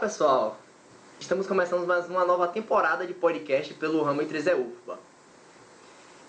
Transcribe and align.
Olá, 0.00 0.08
pessoal! 0.08 0.58
Estamos 1.20 1.46
começando 1.46 1.86
mais 1.86 2.08
uma 2.08 2.24
nova 2.24 2.48
temporada 2.48 3.06
de 3.06 3.12
podcast 3.12 3.74
pelo 3.74 4.02
ramo 4.02 4.22
entre 4.22 4.40
Zé 4.40 4.54
UFBA. 4.54 4.98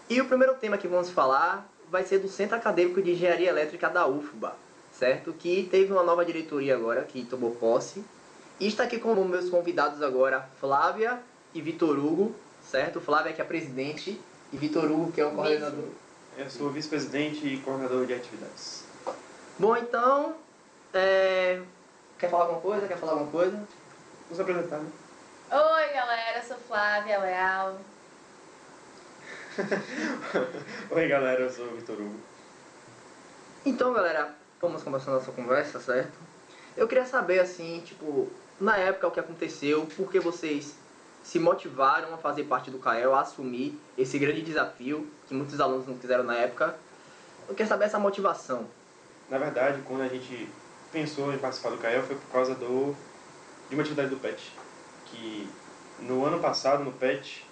E 0.10 0.20
o 0.20 0.26
primeiro 0.26 0.56
tema 0.56 0.78
que 0.78 0.90
vamos 0.90 1.10
falar 1.10 1.66
vai 1.90 2.04
ser 2.04 2.20
do 2.20 2.28
Centro 2.28 2.58
Acadêmico 2.58 3.02
de 3.02 3.12
Engenharia 3.12 3.48
Elétrica 3.48 3.90
da 3.90 4.06
UFBA, 4.06 4.54
certo? 4.92 5.32
Que 5.32 5.70
teve 5.72 5.94
uma 5.94 6.04
nova 6.04 6.26
diretoria 6.26 6.76
agora, 6.76 7.04
que 7.04 7.24
tomou 7.24 7.52
posse. 7.52 8.04
E 8.60 8.68
está 8.68 8.84
aqui 8.84 9.00
como 9.00 9.24
meus 9.24 9.50
convidados 9.50 10.02
agora 10.02 10.50
Flávia 10.60 11.22
e 11.54 11.62
Vitor 11.62 11.98
Hugo, 11.98 12.36
certo? 12.62 13.00
Flávia 13.00 13.32
que 13.32 13.40
é 13.40 13.46
a 13.46 13.48
presidente 13.48 14.20
e 14.52 14.58
Vitor 14.58 14.84
Hugo 14.92 15.14
que 15.14 15.22
é 15.22 15.26
o 15.26 15.32
coordenador. 15.32 15.88
Eu 16.38 16.50
sou 16.50 16.70
vice-presidente 16.72 17.48
e 17.48 17.58
coordenador 17.60 18.06
de 18.06 18.16
atividades. 18.16 18.84
Bom, 19.58 19.78
então, 19.78 20.36
é... 20.94 21.62
quer 22.22 22.30
falar 22.30 22.44
alguma 22.44 22.62
coisa? 22.62 22.88
Quer 22.88 22.98
falar 22.98 23.14
alguma 23.14 23.32
coisa? 23.32 23.68
Vamos 24.30 24.40
apresentar, 24.40 24.78
né? 24.78 24.92
Oi, 25.52 25.94
galera, 25.94 26.38
eu 26.38 26.44
sou 26.44 26.58
Flávia 26.58 27.20
Leal. 27.20 27.78
Oi, 30.92 31.08
galera, 31.08 31.42
eu 31.42 31.50
sou 31.50 31.66
o 31.66 31.76
Vitor 31.76 32.00
Hugo. 32.00 32.20
Então, 33.66 33.92
galera, 33.92 34.36
vamos 34.62 34.84
começar 34.84 35.10
a 35.10 35.16
nossa 35.16 35.32
conversa, 35.32 35.80
certo? 35.80 36.14
Eu 36.78 36.88
queria 36.88 37.06
saber, 37.06 37.40
assim, 37.40 37.82
tipo, 37.84 38.32
na 38.60 38.78
época 38.78 39.08
o 39.08 39.12
que 39.12 39.20
aconteceu, 39.20 39.88
por 39.98 40.12
que 40.12 40.20
vocês 40.20 40.76
se 41.24 41.40
motivaram 41.40 42.14
a 42.14 42.18
fazer 42.18 42.44
parte 42.44 42.70
do 42.70 42.78
CAEL, 42.78 43.16
a 43.16 43.22
assumir 43.22 43.80
esse 43.98 44.20
grande 44.20 44.44
desafio 44.44 45.12
que 45.28 45.34
muitos 45.34 45.60
alunos 45.60 45.88
não 45.88 45.98
quiseram 45.98 46.24
na 46.24 46.36
época. 46.36 46.76
Eu 47.50 47.56
quero 47.56 47.68
saber 47.68 47.86
essa 47.86 48.00
motivação. 48.00 48.68
Na 49.28 49.40
verdade, 49.40 49.82
quando 49.88 50.02
a 50.02 50.08
gente 50.08 50.48
pensou 50.92 51.34
em 51.34 51.38
participar 51.38 51.70
do 51.70 51.78
CAEL 51.78 52.04
foi 52.04 52.16
por 52.16 52.32
causa 52.32 52.54
do, 52.56 52.96
de 53.70 53.76
uma 53.76 53.82
atividade 53.82 54.10
do 54.10 54.18
PET. 54.18 54.52
Que 55.06 55.50
no 56.00 56.26
ano 56.26 56.40
passado, 56.40 56.84
no 56.84 56.92
PET, 56.92 57.46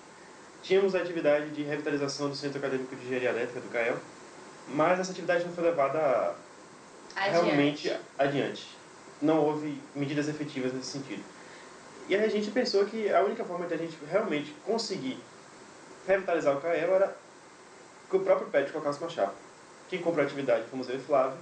tínhamos 0.61 0.95
a 0.95 0.99
atividade 0.99 1.49
de 1.51 1.63
revitalização 1.63 2.29
do 2.29 2.35
Centro 2.35 2.59
Acadêmico 2.59 2.95
de 2.95 3.05
Engenharia 3.05 3.29
Elétrica 3.29 3.61
do 3.61 3.69
CAEL, 3.69 3.97
mas 4.67 4.99
essa 4.99 5.11
atividade 5.11 5.45
não 5.45 5.53
foi 5.53 5.63
levada 5.63 6.35
Adiante. 7.15 7.45
realmente 7.45 7.97
adiante. 8.17 8.77
Não 9.21 9.43
houve 9.43 9.81
medidas 9.95 10.27
efetivas 10.27 10.73
nesse 10.73 10.91
sentido. 10.91 11.23
E 12.07 12.15
a 12.15 12.27
gente 12.27 12.49
pensou 12.51 12.85
que 12.85 13.11
a 13.13 13.21
única 13.21 13.43
forma 13.43 13.67
de 13.67 13.73
a 13.73 13.77
gente 13.77 13.97
realmente 14.09 14.51
conseguir 14.65 15.19
revitalizar 16.07 16.55
o 16.55 16.61
CAEL 16.61 16.95
era 16.95 17.15
que 18.09 18.15
o 18.15 18.21
próprio 18.21 18.47
PET 18.49 18.71
colocasse 18.71 18.99
uma 18.99 19.09
chapa. 19.09 19.35
Quem 19.89 20.01
comprou 20.01 20.23
a 20.23 20.25
atividade 20.25 20.65
fomos 20.69 20.89
eu 20.89 20.95
e 20.95 20.99
Flávio. 20.99 21.37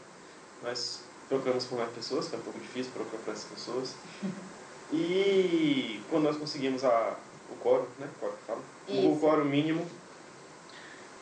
Nós 0.63 1.06
procuramos 1.27 1.65
por 1.65 1.77
mais 1.77 1.91
pessoas, 1.91 2.27
foi 2.27 2.39
um 2.39 2.41
pouco 2.41 2.59
difícil 2.59 2.91
procurar 2.93 3.23
por 3.23 3.33
essas 3.33 3.49
pessoas. 3.49 3.95
E 4.89 6.01
quando 6.09 6.23
nós 6.23 6.37
conseguimos 6.37 6.85
a, 6.85 7.17
o 7.49 7.55
quórum, 7.61 7.85
né? 7.99 8.07
Quórum, 8.21 8.35
que 8.37 8.43
fala? 8.45 8.61
O 8.87 9.19
quórum 9.19 9.43
mínimo, 9.43 9.85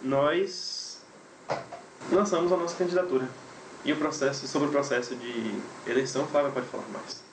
nós 0.04 1.00
lançamos 2.12 2.52
a 2.52 2.58
nossa 2.58 2.76
candidatura. 2.76 3.28
E 3.84 3.92
o 3.92 3.98
processo, 3.98 4.48
sobre 4.48 4.68
o 4.68 4.72
processo 4.72 5.16
de 5.16 5.62
eleição, 5.88 6.28
Flávia 6.28 6.52
pode 6.52 6.68
falar 6.68 6.88
mais. 6.90 7.24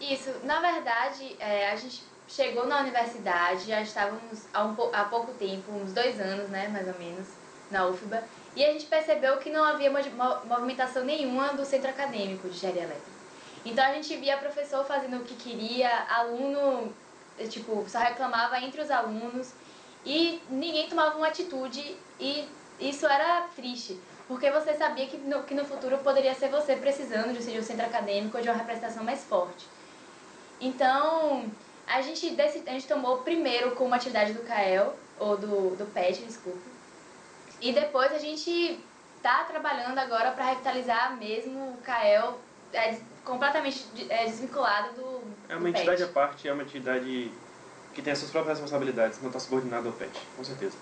Isso, 0.00 0.30
na 0.44 0.60
verdade, 0.60 1.36
é, 1.38 1.70
a 1.70 1.76
gente 1.76 2.02
chegou 2.28 2.66
na 2.66 2.80
universidade, 2.80 3.66
já 3.66 3.80
estávamos 3.80 4.40
há, 4.52 4.64
um, 4.64 4.76
há 4.92 5.04
pouco 5.04 5.32
tempo, 5.34 5.72
uns 5.72 5.92
dois 5.92 6.18
anos, 6.20 6.48
né, 6.48 6.68
mais 6.68 6.86
ou 6.88 6.94
menos, 6.98 7.26
na 7.70 7.86
UFBA, 7.86 8.22
e 8.54 8.64
a 8.64 8.72
gente 8.72 8.86
percebeu 8.86 9.38
que 9.38 9.50
não 9.50 9.64
havia 9.64 9.90
mo- 9.90 9.98
mo- 10.16 10.44
movimentação 10.46 11.04
nenhuma 11.04 11.54
do 11.54 11.64
centro 11.64 11.90
acadêmico 11.90 12.48
de 12.48 12.56
engenharia 12.56 12.82
elétrica. 12.84 13.18
Então 13.64 13.84
a 13.84 13.94
gente 13.94 14.16
via 14.16 14.38
professor 14.38 14.84
fazendo 14.84 15.18
o 15.18 15.24
que 15.24 15.36
queria, 15.36 15.88
aluno, 16.08 16.96
eh, 17.36 17.46
tipo, 17.48 17.88
só 17.88 17.98
reclamava 17.98 18.58
entre 18.60 18.80
os 18.80 18.90
alunos, 18.90 19.56
e 20.04 20.44
ninguém 20.48 20.88
tomava 20.88 21.16
uma 21.16 21.28
atitude, 21.28 21.80
e 22.18 22.60
isso 22.78 23.06
era 23.06 23.48
triste. 23.48 24.06
Porque 24.26 24.50
você 24.50 24.74
sabia 24.74 25.06
que 25.08 25.18
no, 25.18 25.44
que 25.44 25.54
no 25.54 25.64
futuro 25.64 25.98
poderia 25.98 26.34
ser 26.34 26.48
você 26.50 26.76
precisando 26.76 27.32
de, 27.38 27.58
um 27.58 27.62
centro 27.62 27.86
acadêmico 27.86 28.36
ou 28.36 28.42
de 28.42 28.48
uma 28.48 28.56
representação 28.56 29.04
mais 29.04 29.24
forte. 29.24 29.70
Então, 30.60 31.56
a 31.86 32.00
gente, 32.02 32.40
a 32.40 32.48
gente 32.48 32.88
tomou 32.88 33.22
primeiro 33.24 33.74
como 33.76 33.94
atividade 33.94 34.32
do 34.34 34.42
CAEL, 34.44 35.00
ou 35.16 35.38
do, 35.38 35.76
do 35.76 35.86
PET, 35.92 36.24
desculpa. 36.26 36.73
E 37.64 37.72
depois 37.72 38.12
a 38.12 38.18
gente 38.18 38.78
tá 39.22 39.44
trabalhando 39.44 39.96
agora 39.98 40.32
para 40.32 40.44
revitalizar 40.50 41.16
mesmo 41.16 41.70
o 41.70 41.76
CAEL 41.78 42.38
é, 42.74 42.98
completamente 43.24 43.86
é, 44.10 44.26
desvinculado 44.26 44.92
do, 44.92 45.22
É 45.48 45.54
do 45.54 45.60
uma 45.60 45.64
PET. 45.72 45.78
entidade 45.78 46.02
à 46.02 46.08
parte, 46.08 46.46
é 46.46 46.52
uma 46.52 46.62
entidade 46.62 47.32
que 47.94 48.02
tem 48.02 48.12
as 48.12 48.18
suas 48.18 48.30
próprias 48.30 48.58
responsabilidades, 48.58 49.18
não 49.22 49.28
está 49.28 49.40
subordinada 49.40 49.86
ao 49.88 49.94
PET, 49.94 50.12
com 50.36 50.44
certeza. 50.44 50.76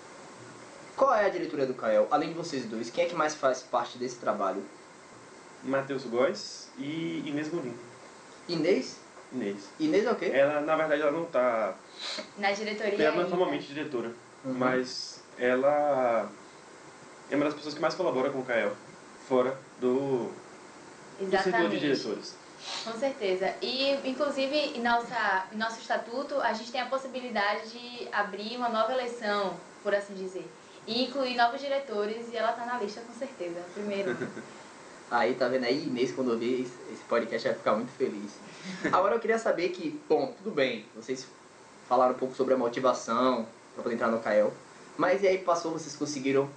Qual 0.97 1.13
é 1.15 1.25
a 1.25 1.29
diretoria 1.29 1.65
do 1.65 1.73
CAEL? 1.73 2.05
Além 2.11 2.29
de 2.29 2.35
vocês 2.35 2.65
dois, 2.65 2.89
quem 2.89 3.05
é 3.05 3.07
que 3.07 3.15
mais 3.15 3.33
faz 3.33 3.61
parte 3.63 3.97
desse 3.97 4.17
trabalho? 4.17 4.61
Matheus 5.63 6.03
Góes 6.03 6.69
e 6.77 7.23
Inês 7.25 7.49
Molim. 7.49 7.73
Inês? 8.49 8.99
Inês. 9.31 9.69
Inês 9.79 10.05
é 10.05 10.11
o 10.11 10.15
quê? 10.15 10.25
Ela, 10.33 10.59
na 10.59 10.75
verdade, 10.75 11.01
ela 11.01 11.11
não 11.13 11.23
está... 11.23 11.75
Na 12.37 12.51
diretoria 12.51 13.05
Ela 13.07 13.15
não 13.15 13.23
é 13.23 13.29
formalmente 13.29 13.67
diretora, 13.67 14.11
Uhum. 14.43 14.53
mas 14.55 15.23
ela 15.39 16.29
é 17.33 17.35
uma 17.35 17.45
das 17.45 17.55
pessoas 17.55 17.73
que 17.73 17.81
mais 17.81 17.95
colabora 17.95 18.29
com 18.29 18.39
o 18.39 18.45
CAEL, 18.45 18.73
fora 19.27 19.57
do, 19.81 20.29
do 21.19 21.41
círculo 21.41 21.67
de 21.67 21.79
diretores. 21.79 22.35
Com 22.83 22.93
certeza. 22.93 23.55
E, 23.59 24.07
inclusive, 24.07 24.55
em, 24.55 24.81
nossa, 24.81 25.47
em 25.51 25.57
nosso 25.57 25.81
estatuto, 25.81 26.39
a 26.39 26.53
gente 26.53 26.71
tem 26.71 26.79
a 26.79 26.85
possibilidade 26.85 27.71
de 27.71 28.07
abrir 28.11 28.55
uma 28.55 28.69
nova 28.69 28.93
eleição, 28.93 29.57
por 29.81 29.95
assim 29.95 30.13
dizer. 30.13 30.47
E 30.85 31.05
incluir 31.05 31.35
novos 31.35 31.59
diretores, 31.59 32.31
e 32.31 32.37
ela 32.37 32.51
está 32.51 32.67
na 32.67 32.77
lista, 32.77 33.01
com 33.01 33.13
certeza. 33.13 33.59
Primeiro. 33.73 34.15
Aí, 35.09 35.35
tá 35.35 35.47
vendo 35.47 35.65
aí? 35.65 35.85
Inês, 35.85 36.11
quando 36.11 36.31
ouvir 36.31 36.61
esse 36.61 36.73
esse 36.91 37.03
podcast, 37.03 37.47
vai 37.47 37.57
ficar 37.57 37.75
muito 37.75 37.91
feliz. 37.91 38.31
Agora, 38.91 39.13
eu 39.13 39.19
queria 39.19 39.37
saber 39.37 39.69
que, 39.69 40.01
bom, 40.09 40.33
tudo 40.37 40.49
bem, 40.49 40.85
vocês 40.95 41.27
falaram 41.87 42.15
um 42.15 42.17
pouco 42.17 42.33
sobre 42.33 42.55
a 42.55 42.57
motivação 42.57 43.45
para 43.75 43.83
poder 43.83 43.93
entrar 43.93 44.07
no 44.07 44.19
CAEL, 44.19 44.51
mas 44.97 45.21
e 45.21 45.27
aí 45.27 45.37
passou, 45.37 45.73
vocês 45.73 45.95
conseguiram 45.95 46.49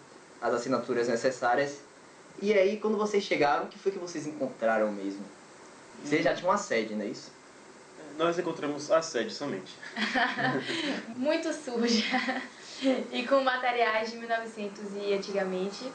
as 0.47 0.55
assinaturas 0.55 1.09
necessárias, 1.09 1.81
e 2.41 2.53
aí, 2.53 2.77
quando 2.79 2.99
vocês 2.99 3.25
chegaram, 3.25 3.65
o 3.65 3.69
que 3.69 3.79
foi 3.79 3.91
que 3.91 3.99
vocês 3.99 4.27
encontraram 4.27 4.93
mesmo? 4.93 5.25
Vocês 6.05 6.23
já 6.23 6.35
tinham 6.35 6.51
uma 6.51 6.59
sede, 6.59 6.95
não 6.95 7.05
é 7.05 7.09
isso? 7.09 7.33
Nós 8.19 8.39
encontramos 8.39 8.91
a 8.91 9.01
sede 9.01 9.33
somente. 9.33 9.75
Muito 11.17 11.51
suja. 11.53 12.05
e 13.11 13.27
com 13.27 13.41
materiais 13.43 14.11
de 14.11 14.19
1900 14.19 14.85
e 14.97 15.15
antigamente. 15.15 15.91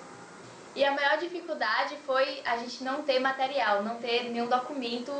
E 0.75 0.83
a 0.83 0.91
maior 0.91 1.17
dificuldade 1.19 1.95
foi 2.05 2.41
a 2.43 2.57
gente 2.57 2.83
não 2.83 3.03
ter 3.03 3.19
material, 3.19 3.83
não 3.83 3.97
ter 3.97 4.29
nenhum 4.31 4.47
documento, 4.47 5.11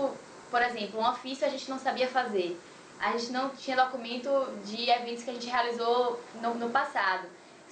por 0.50 0.62
exemplo, 0.62 1.00
um 1.00 1.08
ofício 1.08 1.46
a 1.46 1.50
gente 1.50 1.70
não 1.70 1.78
sabia 1.78 2.08
fazer. 2.08 2.60
A 3.00 3.12
gente 3.12 3.32
não 3.32 3.50
tinha 3.50 3.76
documento 3.76 4.30
de 4.66 4.90
eventos 4.90 5.24
que 5.24 5.30
a 5.30 5.34
gente 5.34 5.48
realizou 5.48 6.20
no, 6.42 6.56
no 6.56 6.70
passado. 6.70 7.28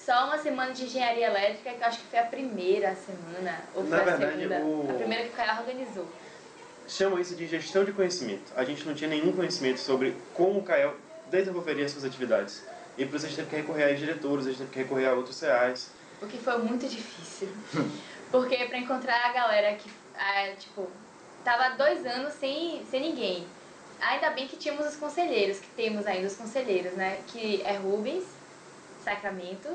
Só 0.09 0.25
uma 0.25 0.39
semana 0.39 0.73
de 0.73 0.85
engenharia 0.85 1.27
elétrica, 1.27 1.69
que 1.69 1.83
eu 1.83 1.87
acho 1.87 1.99
que 1.99 2.05
foi 2.07 2.17
a 2.17 2.23
primeira 2.23 2.95
semana, 2.95 3.59
ou 3.75 3.83
foi 3.83 3.91
Na 3.91 3.97
a 4.01 4.05
verdade, 4.05 4.37
segunda, 4.37 4.55
o- 4.61 4.87
a 4.89 4.93
primeira 4.95 5.23
que 5.25 5.29
o 5.29 5.33
Caio 5.33 5.59
organizou. 5.59 6.07
Chamam 6.87 7.19
isso 7.19 7.35
de 7.35 7.45
gestão 7.45 7.83
de 7.85 7.91
conhecimento. 7.93 8.51
A 8.55 8.63
gente 8.63 8.87
não 8.87 8.95
tinha 8.95 9.07
nenhum 9.07 9.31
conhecimento 9.31 9.79
sobre 9.79 10.15
como 10.33 10.61
o 10.61 10.63
CAEL 10.63 10.95
desenvolveria 11.29 11.87
suas 11.87 12.03
atividades. 12.03 12.65
E 12.97 13.05
por 13.05 13.17
isso 13.17 13.27
a 13.27 13.29
gente 13.29 13.37
teve 13.37 13.49
que 13.51 13.55
recorrer 13.57 13.83
a 13.83 13.93
diretores, 13.93 14.47
a 14.47 14.49
gente 14.49 14.57
teve 14.57 14.71
que 14.71 14.79
recorrer 14.79 15.05
a 15.09 15.13
outros 15.13 15.39
CAs. 15.41 15.91
O 16.19 16.25
que 16.25 16.39
foi 16.39 16.57
muito 16.57 16.87
difícil. 16.87 17.49
Porque 18.31 18.57
pra 18.65 18.79
encontrar 18.79 19.27
a 19.27 19.31
galera 19.31 19.75
que, 19.75 19.91
ah, 20.17 20.53
tipo, 20.57 20.89
tava 21.45 21.75
dois 21.75 22.03
anos 22.03 22.33
sem, 22.33 22.83
sem 22.89 22.99
ninguém. 22.99 23.45
Ainda 24.01 24.31
bem 24.31 24.47
que 24.47 24.57
tínhamos 24.57 24.87
os 24.87 24.95
conselheiros, 24.95 25.59
que 25.59 25.67
temos 25.75 26.07
ainda 26.07 26.25
os 26.25 26.35
conselheiros, 26.35 26.93
né? 26.93 27.19
Que 27.27 27.61
é 27.61 27.73
Rubens, 27.77 28.23
Sacramento, 29.03 29.69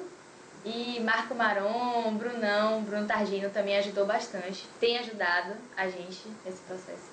e 0.64 0.98
Marco 1.00 1.34
Maron, 1.34 2.14
Brunão, 2.14 2.82
Bruno 2.82 3.06
Targino 3.06 3.50
também 3.50 3.76
ajudou 3.76 4.06
bastante. 4.06 4.66
Tem 4.80 4.98
ajudado 4.98 5.54
a 5.76 5.88
gente 5.88 6.26
nesse 6.44 6.62
processo. 6.62 7.12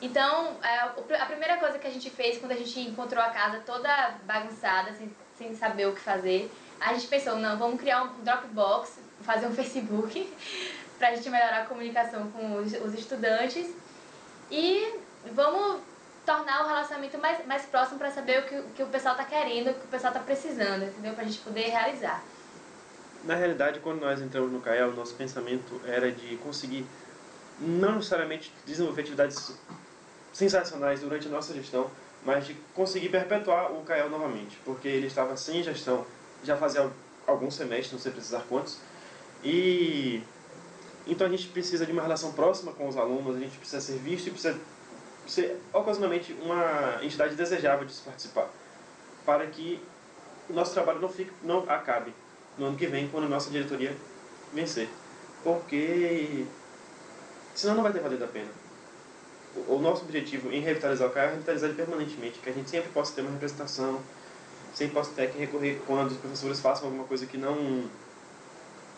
Então, 0.00 0.56
é, 0.62 0.80
a 1.16 1.26
primeira 1.26 1.58
coisa 1.58 1.78
que 1.78 1.86
a 1.86 1.90
gente 1.90 2.10
fez 2.10 2.38
quando 2.38 2.52
a 2.52 2.56
gente 2.56 2.80
encontrou 2.80 3.22
a 3.22 3.30
casa 3.30 3.62
toda 3.64 4.14
bagunçada, 4.24 4.92
sem, 4.92 5.14
sem 5.36 5.54
saber 5.54 5.86
o 5.86 5.94
que 5.94 6.00
fazer, 6.00 6.50
a 6.80 6.92
gente 6.94 7.06
pensou, 7.06 7.36
não, 7.36 7.56
vamos 7.56 7.80
criar 7.80 8.02
um 8.02 8.08
Dropbox, 8.22 8.98
fazer 9.22 9.46
um 9.46 9.52
Facebook, 9.54 10.32
pra 10.98 11.14
gente 11.14 11.28
melhorar 11.28 11.62
a 11.62 11.66
comunicação 11.66 12.30
com 12.30 12.56
os, 12.56 12.72
os 12.72 12.94
estudantes 12.94 13.74
e 14.50 14.94
vamos 15.32 15.80
tornar 16.24 16.64
o 16.64 16.68
relacionamento 16.68 17.18
mais, 17.18 17.46
mais 17.46 17.66
próximo 17.66 17.98
para 17.98 18.10
saber 18.10 18.40
o 18.40 18.42
que, 18.46 18.62
que 18.76 18.82
o 18.82 18.86
pessoal 18.86 19.14
tá 19.14 19.24
querendo, 19.24 19.70
o 19.70 19.74
que 19.74 19.84
o 19.84 19.88
pessoal 19.88 20.12
tá 20.12 20.20
precisando, 20.20 20.84
entendeu? 20.84 21.12
Pra 21.14 21.24
gente 21.24 21.38
poder 21.38 21.68
realizar. 21.68 22.22
Na 23.26 23.34
realidade, 23.34 23.80
quando 23.80 24.00
nós 24.00 24.20
entramos 24.20 24.52
no 24.52 24.60
CAEL, 24.60 24.92
nosso 24.92 25.14
pensamento 25.14 25.80
era 25.86 26.12
de 26.12 26.36
conseguir 26.36 26.84
não 27.58 27.96
necessariamente 27.96 28.52
desenvolver 28.66 29.00
atividades 29.00 29.52
sensacionais 30.32 31.00
durante 31.00 31.28
a 31.28 31.30
nossa 31.30 31.54
gestão, 31.54 31.90
mas 32.22 32.46
de 32.46 32.54
conseguir 32.74 33.08
perpetuar 33.08 33.72
o 33.72 33.82
CAEL 33.82 34.10
novamente, 34.10 34.58
porque 34.64 34.88
ele 34.88 35.06
estava 35.06 35.36
sem 35.36 35.62
gestão 35.62 36.04
já 36.42 36.56
fazia 36.56 36.90
alguns 37.26 37.54
semestres, 37.54 37.92
não 37.92 37.98
sei 37.98 38.12
precisar 38.12 38.44
quantos, 38.48 38.78
e 39.42 40.22
então 41.06 41.26
a 41.26 41.30
gente 41.30 41.48
precisa 41.48 41.86
de 41.86 41.92
uma 41.92 42.02
relação 42.02 42.32
próxima 42.32 42.72
com 42.72 42.86
os 42.88 42.96
alunos, 42.96 43.36
a 43.36 43.38
gente 43.38 43.56
precisa 43.56 43.80
ser 43.80 43.98
visto 43.98 44.26
e 44.26 44.30
precisa 44.30 44.58
ser 45.26 45.58
ocasionalmente 45.72 46.34
uma 46.42 46.98
entidade 47.02 47.34
desejável 47.34 47.86
de 47.86 47.94
se 47.94 48.02
participar, 48.02 48.48
para 49.24 49.46
que 49.46 49.80
o 50.50 50.52
nosso 50.52 50.74
trabalho 50.74 51.00
não, 51.00 51.08
fique, 51.08 51.32
não 51.42 51.60
acabe 51.70 52.12
no 52.58 52.66
ano 52.66 52.76
que 52.76 52.86
vem, 52.86 53.08
quando 53.08 53.24
a 53.24 53.28
nossa 53.28 53.50
diretoria 53.50 53.96
vencer. 54.52 54.88
Porque 55.42 56.46
senão 57.54 57.76
não 57.76 57.82
vai 57.82 57.92
ter 57.92 58.00
valido 58.00 58.24
a 58.24 58.28
pena. 58.28 58.50
O, 59.56 59.74
o 59.74 59.78
nosso 59.78 60.02
objetivo 60.02 60.52
em 60.52 60.60
revitalizar 60.60 61.08
o 61.08 61.10
CAI 61.10 61.26
é 61.26 61.30
revitalizar 61.30 61.70
ele 61.70 61.76
permanentemente, 61.76 62.38
que 62.38 62.50
a 62.50 62.52
gente 62.52 62.70
sempre 62.70 62.90
possa 62.90 63.14
ter 63.14 63.20
uma 63.22 63.30
representação, 63.30 64.00
sempre 64.74 64.94
possa 64.94 65.12
ter 65.12 65.30
que 65.30 65.38
recorrer 65.38 65.80
quando 65.86 66.10
os 66.10 66.16
professores 66.16 66.60
façam 66.60 66.86
alguma 66.86 67.04
coisa 67.04 67.26
que 67.26 67.36
não 67.36 67.54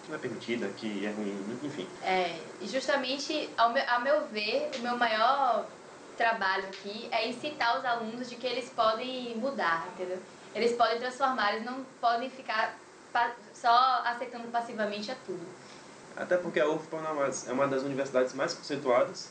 que 0.04 0.10
não 0.10 0.16
é 0.16 0.20
permitida, 0.20 0.68
que 0.68 1.04
é 1.04 1.10
ruim, 1.10 1.58
enfim. 1.64 1.86
É, 2.02 2.38
e 2.60 2.68
justamente, 2.68 3.50
ao 3.56 3.72
meu, 3.72 3.82
a 3.88 3.98
meu 3.98 4.26
ver, 4.28 4.70
o 4.78 4.78
meu 4.78 4.96
maior 4.96 5.66
trabalho 6.16 6.64
aqui 6.64 7.08
é 7.10 7.28
incitar 7.28 7.78
os 7.78 7.84
alunos 7.84 8.30
de 8.30 8.36
que 8.36 8.46
eles 8.46 8.70
podem 8.70 9.36
mudar, 9.36 9.88
entendeu? 9.92 10.18
Eles 10.54 10.72
podem 10.72 10.98
transformar, 10.98 11.54
eles 11.54 11.66
não 11.66 11.84
podem 12.00 12.30
ficar 12.30 12.78
só 13.54 14.02
aceitando 14.04 14.48
passivamente 14.48 15.10
a 15.10 15.14
tudo. 15.26 15.46
Até 16.16 16.36
porque 16.36 16.60
a 16.60 16.68
UFPA 16.68 16.96
é, 16.96 17.50
é 17.50 17.52
uma 17.52 17.66
das 17.66 17.82
universidades 17.82 18.32
mais 18.32 18.54
conceituadas 18.54 19.30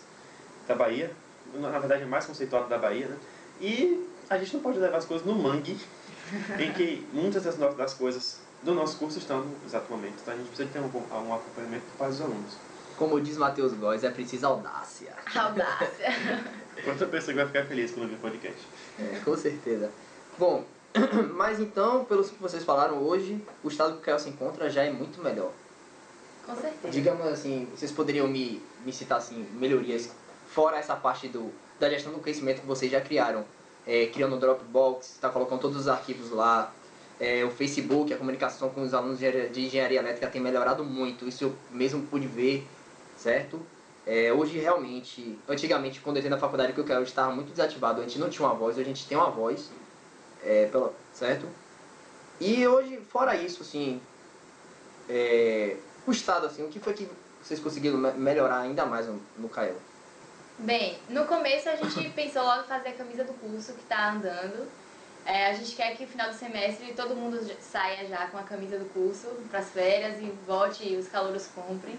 da 0.68 0.76
Bahia, 0.76 1.12
na 1.54 1.80
verdade 1.80 2.04
é 2.04 2.06
mais 2.06 2.26
conceituada 2.26 2.68
da 2.68 2.78
Bahia, 2.78 3.08
né? 3.08 3.18
E 3.60 4.08
a 4.30 4.38
gente 4.38 4.54
não 4.56 4.62
pode 4.62 4.78
levar 4.80 4.98
as 4.98 5.06
coisas 5.06 5.26
no 5.26 5.36
mangue, 5.36 5.80
em 6.60 6.74
que 6.74 7.08
muitas 7.14 7.44
das, 7.44 7.56
das 7.56 7.94
coisas 7.94 8.40
do 8.64 8.74
nosso 8.74 8.98
curso 8.98 9.20
estão 9.20 9.42
no 9.42 9.56
exato 9.66 9.92
momento. 9.92 10.16
Então 10.22 10.34
a 10.34 10.38
gente 10.38 10.48
precisa 10.48 10.70
ter 10.70 10.80
um, 10.80 10.86
um 10.86 11.34
acompanhamento 11.34 11.86
por 11.92 11.98
parte 11.98 12.12
dos 12.12 12.22
alunos. 12.22 12.58
Como 12.98 13.20
diz 13.20 13.38
Matheus 13.38 13.74
Góes, 13.74 14.04
é 14.04 14.10
preciso 14.10 14.48
audácia. 14.48 15.14
Audácia. 15.36 16.08
Outra 16.88 17.08
pessoa 17.08 17.34
que 17.34 17.44
vai 17.44 17.48
ficar 17.48 17.66
feliz 17.66 17.92
quando 17.92 18.04
ouvir 18.04 18.16
o 18.16 18.20
podcast. 18.20 18.68
É, 19.00 19.20
com 19.24 19.36
certeza. 19.36 19.92
Bom, 20.38 20.66
mas 21.36 21.60
então, 21.60 22.06
pelo 22.06 22.24
que 22.24 22.42
vocês 22.42 22.64
falaram 22.64 23.02
hoje, 23.04 23.42
o 23.64 23.68
estado 23.68 23.94
que 23.94 24.00
o 24.00 24.02
Caio 24.02 24.20
se 24.20 24.30
encontra 24.30 24.70
já 24.70 24.84
é 24.84 24.92
muito 24.92 25.22
melhor. 25.22 25.52
Com 26.46 26.56
certeza. 26.56 26.90
Digamos 26.92 27.26
assim, 27.28 27.68
vocês 27.76 27.92
poderiam 27.92 28.28
me, 28.28 28.62
me 28.86 28.94
citar 28.94 29.18
assim, 29.18 29.46
melhorias, 29.54 30.12
fora 30.48 30.78
essa 30.78 30.96
parte 30.96 31.28
do, 31.28 31.52
da 31.80 31.90
gestão 31.90 32.14
do 32.14 32.20
conhecimento 32.20 32.62
que 32.62 32.68
vocês 32.68 32.92
já 32.92 33.02
criaram. 33.02 33.44
É, 33.88 34.08
criando 34.08 34.36
o 34.36 34.40
Dropbox, 34.40 35.12
está 35.12 35.30
colocando 35.30 35.60
todos 35.60 35.78
os 35.82 35.88
arquivos 35.88 36.32
lá. 36.32 36.74
É, 37.20 37.46
o 37.46 37.52
Facebook, 37.52 38.12
a 38.14 38.18
comunicação 38.18 38.70
com 38.70 38.82
os 38.82 38.94
alunos 38.94 39.20
de 39.20 39.66
engenharia 39.66 40.00
elétrica 40.00 40.28
tem 40.28 40.42
melhorado 40.42 40.84
muito. 40.84 41.28
Isso 41.28 41.44
eu 41.44 41.56
mesmo 41.72 42.02
pude 42.08 42.26
ver, 42.26 42.68
certo? 43.16 43.62
É, 44.06 44.34
hoje 44.34 44.58
realmente, 44.58 45.38
antigamente 45.48 46.00
quando 46.00 46.18
eu 46.18 46.20
entrei 46.20 46.30
na 46.30 46.40
faculdade 46.40 46.74
que 46.74 46.80
eu 46.80 46.84
quero 46.84 47.04
estava 47.04 47.34
muito 47.34 47.52
desativado, 47.52 48.02
a 48.02 48.04
gente 48.04 48.20
não 48.20 48.30
tinha 48.30 48.48
uma 48.48 48.54
voz, 48.54 48.76
hoje 48.76 48.84
a 48.84 48.94
gente 48.94 49.08
tem 49.08 49.18
uma 49.18 49.32
voz, 49.32 49.72
é, 50.46 50.68
pela, 50.68 50.94
certo? 51.14 51.48
E 52.40 52.68
hoje, 52.68 52.98
fora 53.10 53.36
isso, 53.36 53.64
assim, 53.64 54.02
é, 55.10 55.78
o 56.06 56.12
estado, 56.12 56.46
assim, 56.46 56.64
o 56.64 56.70
que 56.70 56.80
foi 56.80 56.94
que 56.94 57.10
vocês 57.42 57.60
conseguiram 57.60 57.98
melhorar 57.98 58.60
ainda 58.60 58.86
mais 58.86 59.08
no, 59.08 59.22
no 59.38 59.50
Caio? 59.50 59.76
Bem, 60.58 60.98
no 61.10 61.26
começo 61.26 61.68
a 61.68 61.76
gente 61.76 62.10
pensou 62.16 62.44
logo 62.44 62.64
em 62.64 62.68
fazer 62.68 62.90
a 62.90 62.94
camisa 62.94 63.24
do 63.24 63.34
curso 63.34 63.74
que 63.74 63.82
está 63.82 64.12
andando. 64.12 64.68
É, 65.26 65.48
a 65.48 65.54
gente 65.54 65.76
quer 65.76 65.96
que 65.96 66.04
no 66.04 66.10
final 66.10 66.30
do 66.30 66.36
semestre 66.36 66.94
todo 66.94 67.16
mundo 67.16 67.40
saia 67.60 68.08
já 68.08 68.28
com 68.28 68.38
a 68.38 68.44
camisa 68.44 68.78
do 68.78 68.86
curso 68.86 69.28
para 69.50 69.60
as 69.60 69.70
férias 69.70 70.22
e 70.22 70.32
volte 70.46 70.88
e 70.88 70.96
os 70.98 71.08
calouros 71.08 71.48
comprem. 71.48 71.98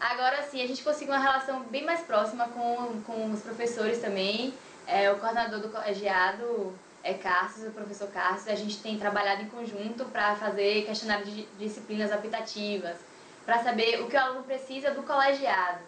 Agora 0.00 0.42
sim, 0.42 0.62
a 0.62 0.66
gente 0.66 0.82
conseguiu 0.82 1.14
uma 1.14 1.20
relação 1.20 1.62
bem 1.64 1.84
mais 1.84 2.00
próxima 2.00 2.48
com, 2.48 3.00
com 3.02 3.30
os 3.32 3.40
professores 3.40 4.00
também. 4.00 4.52
É, 4.86 5.10
o 5.10 5.18
coordenador 5.18 5.60
do 5.60 5.68
colegiado 5.68 6.74
é 7.06 7.14
Cassius, 7.14 7.68
o 7.68 7.70
professor 7.70 8.08
Cassius. 8.08 8.48
A 8.48 8.56
gente 8.56 8.78
tem 8.78 8.98
trabalhado 8.98 9.42
em 9.42 9.48
conjunto 9.48 10.04
para 10.06 10.34
fazer 10.34 10.84
questionário 10.84 11.24
de 11.24 11.46
disciplinas 11.58 12.10
optativas, 12.12 12.96
para 13.44 13.62
saber 13.62 14.02
o 14.02 14.08
que 14.08 14.16
o 14.16 14.20
aluno 14.20 14.42
precisa 14.42 14.90
do 14.90 15.04
colegiado. 15.04 15.78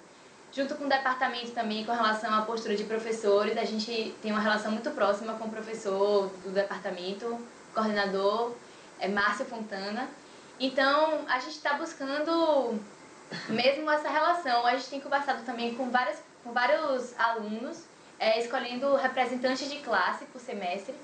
Junto 0.53 0.77
com 0.77 0.85
o 0.85 0.89
departamento 0.89 1.51
também, 1.51 1.85
com 1.85 1.93
relação 1.93 2.33
à 2.33 2.43
postura 2.43 2.77
de 2.77 2.85
professores, 2.85 3.59
a 3.59 3.65
gente 3.65 4.15
tem 4.23 4.31
uma 4.31 4.41
relação 4.41 4.71
muito 4.71 4.91
próxima 4.93 5.35
com 5.35 5.47
o 5.47 5.51
professor 5.51 6.29
do 6.45 6.51
departamento, 6.51 7.39
coordenador, 7.75 8.55
é 9.01 9.09
Márcio 9.09 9.45
Fontana. 9.45 10.09
Então, 10.59 11.25
a 11.29 11.39
gente 11.41 11.57
está 11.57 11.75
buscando 11.75 12.81
mesmo 13.49 13.91
essa 13.91 14.09
relação. 14.09 14.65
A 14.65 14.77
gente 14.77 14.89
tem 14.89 15.01
conversado 15.01 15.45
também 15.45 15.75
com, 15.75 15.91
várias, 15.91 16.23
com 16.43 16.53
vários 16.53 17.13
alunos, 17.19 17.85
é, 18.19 18.41
escolhendo 18.41 18.95
representantes 18.97 19.69
de 19.69 19.81
classe 19.81 20.25
por 20.27 20.41
semestre, 20.41 20.95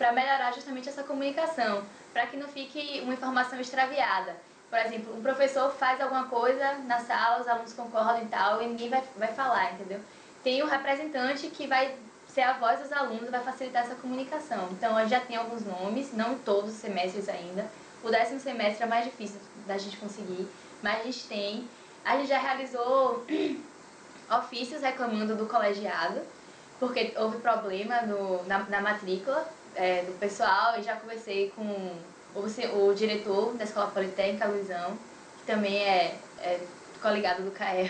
para 0.00 0.12
melhorar 0.12 0.50
justamente 0.54 0.88
essa 0.88 1.02
comunicação, 1.02 1.82
para 2.10 2.26
que 2.26 2.34
não 2.34 2.48
fique 2.48 3.02
uma 3.02 3.12
informação 3.12 3.60
extraviada. 3.60 4.34
Por 4.70 4.78
exemplo, 4.78 5.14
um 5.14 5.20
professor 5.20 5.70
faz 5.72 6.00
alguma 6.00 6.24
coisa 6.24 6.78
na 6.86 7.00
sala, 7.00 7.42
os 7.42 7.46
alunos 7.46 7.74
concordam 7.74 8.22
e 8.22 8.26
tal, 8.26 8.62
e 8.62 8.66
ninguém 8.66 8.88
vai, 8.88 9.04
vai 9.18 9.28
falar, 9.28 9.74
entendeu? 9.74 10.00
Tem 10.42 10.62
um 10.62 10.66
representante 10.66 11.48
que 11.48 11.66
vai 11.66 11.94
ser 12.28 12.40
a 12.40 12.54
voz 12.54 12.80
dos 12.80 12.90
alunos, 12.90 13.28
vai 13.28 13.42
facilitar 13.42 13.82
essa 13.82 13.94
comunicação. 13.94 14.70
Então, 14.72 14.96
a 14.96 15.02
gente 15.02 15.10
já 15.10 15.20
tem 15.20 15.36
alguns 15.36 15.66
nomes, 15.66 16.14
não 16.14 16.38
todos 16.38 16.70
os 16.70 16.76
semestres 16.76 17.28
ainda. 17.28 17.70
O 18.02 18.08
décimo 18.08 18.40
semestre 18.40 18.84
é 18.84 18.86
mais 18.86 19.04
difícil 19.04 19.38
da 19.66 19.76
gente 19.76 19.98
conseguir, 19.98 20.48
mas 20.82 21.00
a 21.00 21.02
gente 21.02 21.24
tem. 21.26 21.68
A 22.02 22.16
gente 22.16 22.28
já 22.28 22.38
realizou 22.38 23.26
ofícios 24.32 24.80
reclamando 24.80 25.36
do 25.36 25.44
colegiado, 25.44 26.22
porque 26.78 27.12
houve 27.18 27.36
problema 27.36 28.00
no, 28.00 28.42
na, 28.46 28.60
na 28.60 28.80
matrícula 28.80 29.46
é, 29.74 30.02
do 30.02 30.18
pessoal 30.18 30.78
e 30.78 30.82
já 30.82 30.96
conversei 30.96 31.50
com 31.50 31.62
o, 32.34 32.86
o 32.86 32.94
diretor 32.94 33.54
da 33.54 33.64
Escola 33.64 33.88
Politécnica, 33.88 34.48
Luizão, 34.48 34.98
que 35.38 35.46
também 35.46 35.82
é, 35.82 36.18
é 36.38 36.60
coligado 37.00 37.42
do 37.42 37.50
CAEL. 37.50 37.88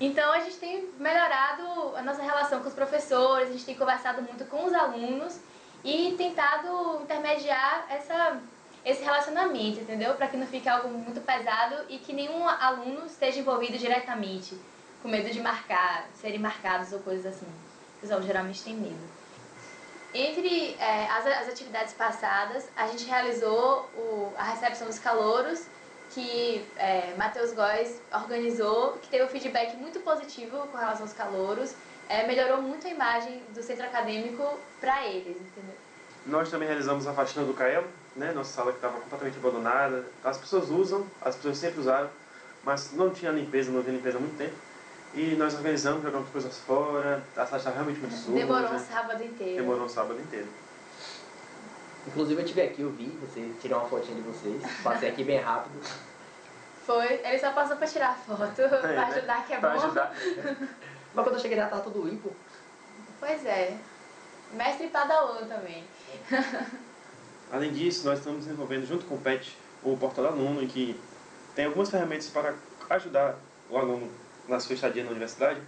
Então 0.00 0.32
a 0.32 0.40
gente 0.40 0.56
tem 0.56 0.88
melhorado 0.98 1.96
a 1.96 2.02
nossa 2.02 2.20
relação 2.20 2.60
com 2.60 2.68
os 2.68 2.74
professores, 2.74 3.48
a 3.48 3.52
gente 3.52 3.64
tem 3.64 3.76
conversado 3.76 4.22
muito 4.22 4.44
com 4.46 4.64
os 4.64 4.72
alunos 4.72 5.38
e 5.84 6.14
tentado 6.18 7.00
intermediar 7.02 7.86
essa 7.88 8.40
esse 8.84 9.02
relacionamento, 9.02 9.80
entendeu? 9.80 10.14
Para 10.14 10.28
que 10.28 10.36
não 10.36 10.46
fique 10.46 10.68
algo 10.68 10.88
muito 10.88 11.20
pesado 11.22 11.86
e 11.88 11.98
que 11.98 12.12
nenhum 12.12 12.46
aluno 12.46 13.06
esteja 13.06 13.40
envolvido 13.40 13.78
diretamente, 13.78 14.58
com 15.02 15.08
medo 15.08 15.30
de 15.30 15.40
marcar, 15.40 16.06
serem 16.14 16.38
marcados 16.38 16.92
ou 16.92 16.98
coisas 16.98 17.34
assim. 17.34 17.46
O 17.46 18.00
pessoal 18.02 18.20
geralmente 18.20 18.62
tem 18.62 18.74
medo. 18.74 19.23
Entre 20.14 20.76
é, 20.78 21.08
as, 21.10 21.26
as, 21.26 21.48
atividades 21.48 21.92
passadas, 21.92 22.68
a 22.76 22.86
gente 22.86 23.04
realizou 23.04 23.90
o, 23.96 24.32
a 24.38 24.44
recepção 24.44 24.86
dos 24.86 25.00
calouros, 25.00 25.66
que 26.12 26.64
é, 26.76 27.14
Matheus 27.16 27.52
Góes 27.52 28.00
organizou, 28.12 28.92
que 29.02 29.08
teve 29.08 29.24
um 29.24 29.28
feedback 29.28 29.76
muito 29.76 29.98
positivo 30.00 30.68
com 30.68 30.78
relação 30.78 31.02
aos 31.02 31.12
calouros, 31.12 31.74
é, 32.08 32.24
melhorou 32.28 32.62
muito 32.62 32.86
a 32.86 32.90
imagem 32.90 33.42
do 33.52 33.60
centro 33.60 33.86
acadêmico 33.86 34.56
para 34.80 35.04
eles, 35.04 35.36
entendeu? 35.36 35.74
Nós 36.24 36.48
também 36.48 36.68
realizamos 36.68 37.08
a 37.08 37.12
faxina 37.12 37.44
do 37.44 37.52
CAEL, 37.52 37.84
né? 38.14 38.32
nossa 38.32 38.52
sala 38.52 38.70
que 38.70 38.78
estava 38.78 39.00
completamente 39.00 39.36
abandonada. 39.36 40.06
As 40.22 40.38
pessoas 40.38 40.70
usam, 40.70 41.04
as 41.20 41.34
pessoas 41.34 41.58
sempre 41.58 41.80
usaram, 41.80 42.08
mas 42.62 42.92
não 42.92 43.10
tinha 43.10 43.32
limpeza, 43.32 43.72
não 43.72 43.80
havia 43.80 43.92
limpeza 43.92 44.16
há 44.18 44.20
muito 44.20 44.38
tempo. 44.38 44.54
E 45.14 45.36
nós 45.36 45.54
organizamos, 45.54 46.02
jogamos 46.02 46.28
coisas 46.30 46.58
fora, 46.58 47.22
a 47.36 47.46
sala 47.46 47.58
estava 47.58 47.76
realmente 47.76 48.00
muito 48.00 48.14
suja. 48.14 48.36
Demorou 48.36 48.72
um 48.72 48.78
sábado 48.78 49.22
inteiro. 49.22 49.56
Demorou 49.56 49.84
um 49.84 49.88
sábado 49.88 50.20
inteiro. 50.20 50.48
Inclusive 52.08 52.42
eu 52.42 52.46
tive 52.46 52.62
aqui, 52.62 52.82
eu 52.82 52.90
vi, 52.90 53.06
você 53.20 53.48
tirou 53.62 53.78
uma 53.78 53.88
fotinha 53.88 54.16
de 54.16 54.22
vocês, 54.22 54.60
passei 54.82 55.08
aqui 55.08 55.22
bem 55.22 55.38
rápido. 55.38 55.80
Foi, 56.84 57.20
ele 57.24 57.38
só 57.38 57.52
passou 57.52 57.76
pra 57.76 57.86
tirar 57.86 58.18
foto, 58.18 58.60
é, 58.60 58.68
pra 58.68 58.88
né? 58.88 59.04
ajudar 59.04 59.46
que 59.46 59.52
é 59.54 59.58
pra 59.58 59.70
bom. 59.70 59.84
Ajudar. 59.84 60.14
Mas 61.14 61.24
quando 61.24 61.36
eu 61.36 61.40
cheguei 61.40 61.58
lá 61.58 61.68
tava 61.68 61.82
tudo 61.82 62.06
limpo. 62.06 62.34
Pois 63.20 63.46
é. 63.46 63.78
Mestre 64.52 64.88
Padawan 64.88 65.46
também. 65.46 65.84
Além 67.52 67.72
disso, 67.72 68.04
nós 68.04 68.18
estamos 68.18 68.44
desenvolvendo 68.44 68.86
junto 68.86 69.06
com 69.06 69.14
o 69.14 69.20
PET 69.20 69.56
o 69.82 69.96
portal 69.96 70.24
do 70.24 70.30
aluno, 70.30 70.62
em 70.62 70.66
que 70.66 70.98
tem 71.54 71.66
algumas 71.66 71.88
ferramentas 71.88 72.28
para 72.28 72.54
ajudar 72.90 73.36
o 73.70 73.78
aluno 73.78 74.10
na 74.48 74.60
sua 74.60 74.74
estadia 74.74 75.04
na 75.04 75.10
universidade, 75.10 75.60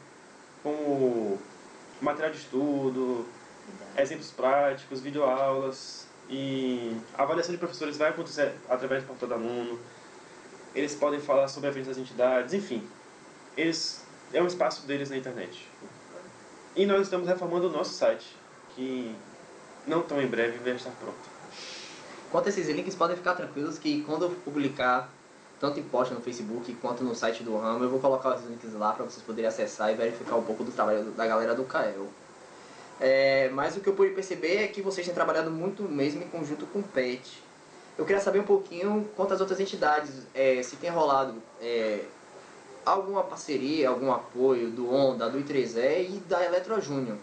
como 0.62 1.38
material 2.00 2.33
de 2.33 2.38
estudo, 2.38 3.26
exemplos 3.97 4.30
práticos, 4.30 5.00
videoaulas 5.00 6.06
e 6.28 6.97
a 7.16 7.23
avaliação 7.23 7.52
de 7.52 7.59
professores 7.59 7.97
vai 7.97 8.11
acontecer 8.11 8.54
através 8.68 9.02
do 9.02 9.06
portal 9.06 9.28
do 9.28 9.35
aluno. 9.35 9.78
Eles 10.75 10.95
podem 10.95 11.21
falar 11.21 11.49
sobre 11.49 11.71
eventos 11.71 11.88
das 11.88 11.99
entidades, 11.99 12.52
enfim. 12.52 12.87
Eles 13.56 14.04
é 14.33 14.42
um 14.42 14.47
espaço 14.47 14.87
deles 14.87 15.09
na 15.09 15.16
internet. 15.16 15.68
E 16.75 16.85
nós 16.85 17.02
estamos 17.02 17.26
reformando 17.26 17.68
o 17.68 17.71
nosso 17.71 17.95
site, 17.95 18.37
que 18.75 19.14
não 19.87 20.02
tão 20.02 20.21
em 20.21 20.26
breve 20.26 20.59
vai 20.59 20.75
estar 20.75 20.90
pronto. 20.90 21.37
Quanto 22.30 22.47
a 22.47 22.49
esses 22.50 22.68
links, 22.68 22.95
podem 22.95 23.16
ficar 23.16 23.35
tranquilos 23.35 23.78
que 23.78 24.02
quando 24.02 24.26
eu 24.26 24.30
publicar, 24.45 25.09
tanto 25.60 25.80
em 25.80 25.82
post 25.82 26.12
no 26.12 26.20
Facebook 26.20 26.75
quanto 26.75 27.02
no 27.02 27.14
site 27.14 27.42
do 27.42 27.56
Ramo, 27.56 27.84
eu 27.84 27.90
vou 27.90 27.98
colocar 27.98 28.36
os 28.36 28.44
links 28.44 28.72
lá 28.75 28.92
para 28.92 29.04
vocês 29.04 29.22
poderem 29.22 29.48
acessar 29.48 29.90
e 29.90 29.94
verificar 29.94 30.36
um 30.36 30.42
pouco 30.42 30.62
do 30.62 30.70
trabalho 30.70 31.04
da 31.04 31.26
galera 31.26 31.54
do 31.54 31.64
Kael. 31.64 32.06
É, 33.00 33.50
mas 33.50 33.76
o 33.76 33.80
que 33.80 33.88
eu 33.88 33.94
pude 33.94 34.12
perceber 34.12 34.64
é 34.64 34.68
que 34.68 34.80
vocês 34.82 35.06
têm 35.06 35.14
trabalhado 35.14 35.50
muito 35.50 35.82
mesmo 35.82 36.22
em 36.22 36.28
conjunto 36.28 36.66
com 36.66 36.80
o 36.80 36.82
PET. 36.82 37.42
Eu 37.96 38.04
queria 38.04 38.20
saber 38.20 38.40
um 38.40 38.44
pouquinho 38.44 39.08
quanto 39.16 39.32
às 39.32 39.40
outras 39.40 39.58
entidades, 39.58 40.26
é, 40.34 40.62
se 40.62 40.76
tem 40.76 40.90
rolado 40.90 41.34
é, 41.60 42.04
alguma 42.84 43.22
parceria, 43.22 43.88
algum 43.88 44.12
apoio 44.12 44.70
do 44.70 44.92
Onda, 44.92 45.28
do 45.28 45.38
I3E 45.38 46.10
e 46.10 46.22
da 46.26 46.44
Eletro 46.44 46.78
Júnior. 46.80 47.16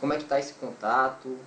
Como 0.00 0.12
é 0.12 0.16
que 0.16 0.22
está 0.22 0.38
esse 0.38 0.54
contato? 0.54 1.38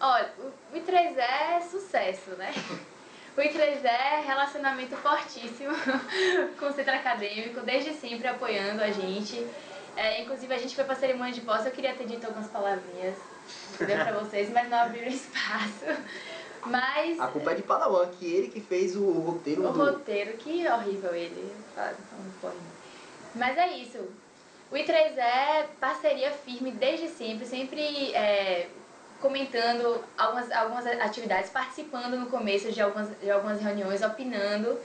Olha, 0.00 0.32
o 0.72 0.76
I3E 0.76 1.18
é 1.18 1.60
sucesso, 1.60 2.30
né? 2.30 2.52
O 3.36 3.40
I3E 3.40 3.84
é 3.84 4.20
relacionamento 4.26 4.96
fortíssimo 4.96 5.72
com 6.58 6.66
o 6.66 6.72
centro 6.72 6.94
acadêmico, 6.94 7.60
desde 7.60 7.94
sempre 7.94 8.28
apoiando 8.28 8.82
a 8.82 8.90
gente. 8.90 9.46
É, 9.96 10.22
inclusive, 10.22 10.52
a 10.52 10.58
gente 10.58 10.74
foi 10.74 10.84
para 10.84 10.94
a 10.94 10.96
cerimônia 10.96 11.32
de 11.32 11.40
posse, 11.40 11.66
eu 11.66 11.72
queria 11.72 11.94
ter 11.94 12.06
dito 12.06 12.26
algumas 12.26 12.48
palavrinhas 12.48 13.16
para 13.76 14.12
vocês, 14.18 14.50
mas 14.50 14.68
não 14.68 14.78
abriram 14.78 15.08
espaço. 15.08 15.84
Mas... 16.66 17.18
A 17.18 17.26
culpa 17.28 17.52
é 17.52 17.54
de 17.54 17.62
Padawan, 17.62 18.08
que 18.18 18.26
ele 18.26 18.48
que 18.48 18.60
fez 18.60 18.94
o 18.96 19.10
roteiro 19.10 19.66
O 19.66 19.72
do... 19.72 19.84
roteiro, 19.84 20.36
que 20.36 20.66
horrível 20.68 21.14
ele. 21.14 21.52
Mas 23.34 23.56
é 23.56 23.68
isso. 23.78 23.98
O 24.70 24.74
I3 24.74 25.16
é 25.16 25.68
parceria 25.80 26.30
firme 26.30 26.70
desde 26.70 27.08
sempre, 27.08 27.46
sempre 27.46 28.12
é, 28.14 28.68
comentando 29.20 30.02
algumas, 30.16 30.50
algumas 30.50 30.86
atividades, 30.86 31.50
participando 31.50 32.16
no 32.18 32.26
começo 32.26 32.72
de 32.72 32.80
algumas, 32.80 33.08
de 33.20 33.30
algumas 33.30 33.60
reuniões, 33.60 34.02
opinando 34.02 34.78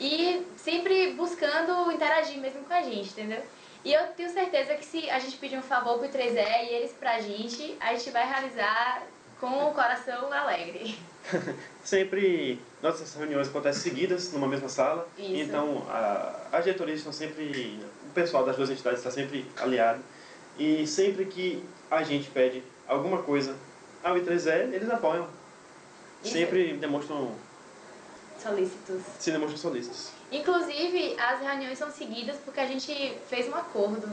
e 0.00 0.44
sempre 0.56 1.12
buscando 1.12 1.92
interagir 1.92 2.38
mesmo 2.38 2.64
com 2.64 2.72
a 2.72 2.82
gente, 2.82 3.10
entendeu? 3.10 3.42
E 3.84 3.92
eu 3.92 4.06
tenho 4.16 4.30
certeza 4.30 4.74
que 4.74 4.84
se 4.84 5.10
a 5.10 5.18
gente 5.18 5.36
pedir 5.36 5.58
um 5.58 5.62
favor 5.62 5.98
pro 5.98 6.08
3E 6.08 6.36
e 6.36 6.74
eles 6.74 6.92
pra 6.92 7.20
gente, 7.20 7.76
a 7.78 7.92
gente 7.94 8.10
vai 8.10 8.26
realizar 8.26 9.02
com 9.38 9.68
o 9.68 9.74
coração 9.74 10.32
alegre. 10.32 10.96
sempre 11.84 12.58
nossas 12.82 13.14
reuniões 13.14 13.48
acontecem 13.48 13.82
seguidas 13.82 14.32
numa 14.32 14.48
mesma 14.48 14.68
sala. 14.70 15.06
Isso. 15.18 15.34
Então 15.34 15.86
a, 15.88 16.34
as 16.52 16.64
diretorias 16.64 16.98
estão 16.98 17.12
sempre, 17.12 17.78
o 18.08 18.12
pessoal 18.14 18.44
das 18.44 18.56
duas 18.56 18.70
entidades 18.70 19.00
está 19.00 19.10
sempre 19.10 19.44
aliado. 19.58 20.00
E 20.58 20.86
sempre 20.86 21.26
que 21.26 21.62
a 21.90 22.02
gente 22.02 22.30
pede 22.30 22.62
alguma 22.86 23.22
coisa 23.22 23.54
ao 24.04 24.14
I3E, 24.16 24.74
eles 24.74 24.90
apoiam. 24.90 25.26
Isso. 26.22 26.32
Sempre 26.32 26.74
demonstram, 26.74 27.34
Solícitos. 28.38 29.02
se 29.18 29.32
demonstram 29.32 29.58
solícitos. 29.58 30.10
Inclusive, 30.30 31.16
as 31.18 31.40
reuniões 31.40 31.78
são 31.78 31.90
seguidas 31.90 32.36
porque 32.44 32.60
a 32.60 32.66
gente 32.66 33.16
fez 33.28 33.48
um 33.48 33.54
acordo. 33.54 34.06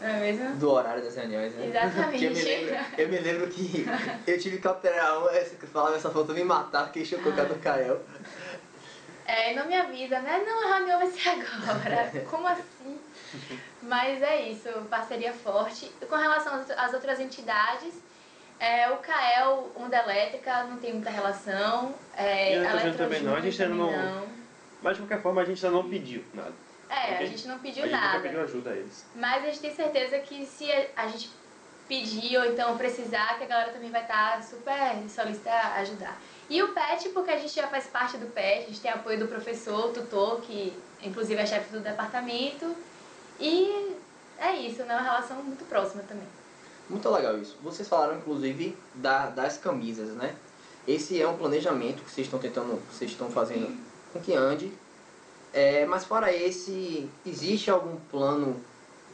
Não 0.00 0.08
é 0.08 0.18
mesmo? 0.18 0.56
do 0.56 0.70
horário 0.70 1.02
das 1.02 1.14
reuniões, 1.14 1.54
né? 1.54 1.68
Exatamente. 1.68 2.24
Eu, 2.24 2.30
me 2.32 2.42
lembro, 2.42 2.76
eu 2.98 3.08
me 3.08 3.18
lembro 3.18 3.48
que 3.48 3.86
eu 4.26 4.38
tive 4.38 4.58
que 4.58 4.66
alterar 4.66 5.18
uma, 5.18 5.30
essa 5.30 5.54
que 5.54 5.66
falava 5.66 5.96
essa 5.96 6.10
foto 6.10 6.34
me 6.34 6.42
matar, 6.44 6.90
que 6.90 7.04
chocou 7.04 7.32
com 7.32 7.40
a 7.40 7.44
do 7.44 7.54
Kael. 7.60 8.00
É, 9.24 9.54
não 9.54 9.66
me 9.66 9.76
avisa, 9.76 10.20
né? 10.20 10.42
Não, 10.44 10.68
a 10.68 10.76
reunião 10.76 10.98
vai 10.98 11.10
ser 11.10 11.28
agora. 11.28 12.10
Como 12.28 12.46
assim? 12.48 12.98
Mas 13.82 14.20
é 14.22 14.50
isso, 14.50 14.68
parceria 14.90 15.32
forte. 15.32 15.90
Com 16.08 16.16
relação 16.16 16.64
às 16.76 16.92
outras 16.92 17.20
entidades, 17.20 17.94
é, 18.64 18.88
o 18.90 18.96
CAEL, 18.98 19.72
Onda 19.76 19.96
Elétrica, 19.96 20.64
não 20.64 20.76
tem 20.76 20.92
muita 20.92 21.10
relação. 21.10 21.94
É, 22.16 22.52
E 22.52 22.54
a 22.54 22.58
Eletrojúnior 22.58 22.96
também 22.96 23.22
não, 23.22 23.34
a 23.34 23.40
gente 23.40 23.62
ainda 23.62 23.74
também 23.74 23.96
não- 23.96 24.26
Mas 24.82 24.96
de 24.96 25.02
qualquer 25.02 25.20
forma 25.22 25.40
a 25.42 25.44
gente 25.44 25.64
ainda 25.66 25.76
não 25.78 25.88
pediu 25.88 26.24
nada. 26.32 26.52
É, 26.88 27.14
Ok? 27.14 27.16
a 27.16 27.26
gente 27.26 27.48
não 27.48 27.58
pediu 27.58 27.84
a 27.84 27.86
gente 27.86 27.96
nada. 27.96 28.08
nunca 28.18 28.28
pediu 28.28 28.42
ajuda 28.42 28.70
a 28.70 28.76
eles. 28.76 29.04
Mas 29.14 29.42
a 29.42 29.46
gente 29.46 29.60
tem 29.60 29.74
certeza 29.74 30.18
que 30.20 30.44
se 30.46 30.70
a- 30.96 31.06
gente 31.08 31.30
pedir 31.88 32.36
ou 32.38 32.44
então 32.46 32.76
precisar, 32.78 33.36
que 33.36 33.44
a 33.44 33.46
galera 33.46 33.72
também 33.72 33.90
vai 33.90 34.02
estar 34.02 34.42
super 34.42 34.76
solícita 35.08 35.50
a 35.50 35.74
ajudar. 35.80 36.16
E 36.48 36.62
o 36.62 36.68
PET, 36.72 37.08
porque 37.10 37.30
a 37.30 37.36
gente 37.38 37.52
já 37.54 37.66
faz 37.66 37.86
parte 37.86 38.16
do 38.16 38.26
PET, 38.26 38.64
a 38.64 38.66
gente 38.68 38.80
tem 38.80 38.90
apoio 38.90 39.18
do 39.18 39.26
professor, 39.26 39.92
tutor, 39.92 40.40
que 40.42 40.72
inclusive 41.02 41.40
é 41.40 41.44
chefe 41.46 41.70
do 41.72 41.80
departamento. 41.80 42.76
E 43.40 43.96
é 44.38 44.54
isso, 44.56 44.84
né? 44.84 44.94
Uma 44.94 45.02
relação 45.02 45.36
muito 45.42 45.64
próxima 45.64 46.02
também. 46.04 46.28
Muito 46.88 47.08
legal 47.10 47.38
isso. 47.38 47.56
Vocês 47.62 47.88
falaram, 47.88 48.16
inclusive, 48.18 48.76
da, 48.94 49.26
das 49.30 49.56
camisas, 49.56 50.10
né? 50.10 50.34
Esse 50.86 51.20
é 51.20 51.26
um 51.28 51.36
planejamento 51.36 52.02
que 52.02 52.10
vocês 52.10 52.26
estão 52.26 52.38
tentando, 52.38 52.80
que 52.88 52.94
vocês 52.94 53.10
estão 53.10 53.30
fazendo 53.30 53.78
com 54.12 54.20
que 54.20 54.34
ande. 54.34 54.72
É, 55.52 55.84
mas 55.86 56.04
fora 56.04 56.32
esse, 56.32 57.08
existe 57.24 57.70
algum 57.70 57.96
plano 58.10 58.60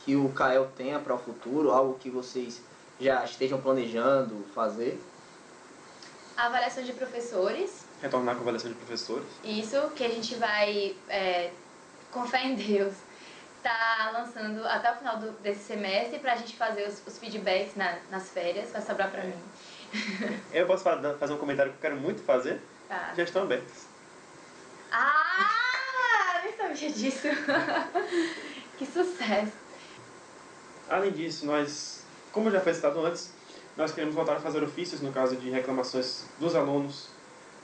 que 0.04 0.16
o 0.16 0.28
Kael 0.30 0.70
tenha 0.76 0.98
para 0.98 1.14
o 1.14 1.18
futuro? 1.18 1.70
Algo 1.70 1.98
que 1.98 2.08
vocês 2.08 2.60
já 3.00 3.24
estejam 3.24 3.60
planejando 3.60 4.44
fazer? 4.54 5.00
A 6.36 6.46
avaliação 6.46 6.82
de 6.84 6.92
professores, 6.92 7.84
Retornar 8.00 8.34
com 8.36 8.40
a 8.40 8.42
avaliação 8.42 8.70
de 8.70 8.76
professores. 8.76 9.26
isso 9.44 9.90
que 9.96 10.04
a 10.04 10.08
gente 10.08 10.36
vai, 10.36 10.94
é, 11.08 11.50
com 12.12 12.24
fé 12.24 12.46
em 12.46 12.54
Deus, 12.54 12.94
tá 13.62 14.10
lançando 14.12 14.64
até 14.66 14.92
o 14.92 14.96
final 14.96 15.16
do- 15.18 15.32
desse 15.40 15.64
semestre 15.64 16.18
pra 16.18 16.36
gente 16.36 16.56
fazer 16.56 16.86
os, 16.88 17.02
os 17.06 17.18
feedbacks 17.18 17.74
na- 17.76 17.98
nas 18.10 18.28
férias, 18.30 18.70
vai 18.70 18.82
sobrar 18.82 19.10
pra 19.10 19.22
mim. 19.24 19.34
Eu 20.52 20.66
posso 20.66 20.84
fa- 20.84 21.16
fazer 21.18 21.32
um 21.32 21.38
comentário 21.38 21.72
que 21.72 21.78
eu 21.78 21.82
quero 21.82 21.96
muito 21.96 22.22
fazer. 22.22 22.60
Tá. 22.88 23.12
Já 23.16 23.22
estão 23.22 23.42
abertos. 23.42 23.84
Ah, 24.92 26.40
nem 26.44 26.56
sabia 26.56 26.90
disso. 26.92 27.28
que 28.78 28.86
sucesso. 28.86 29.52
Além 30.88 31.10
disso, 31.12 31.46
nós, 31.46 32.02
como 32.32 32.50
já 32.50 32.60
foi 32.60 32.72
citado 32.74 33.04
antes, 33.04 33.32
nós 33.76 33.92
queremos 33.92 34.14
voltar 34.14 34.36
a 34.36 34.40
fazer 34.40 34.62
ofícios 34.62 35.00
no 35.00 35.12
caso 35.12 35.36
de 35.36 35.50
reclamações 35.50 36.24
dos 36.38 36.54
alunos 36.54 37.08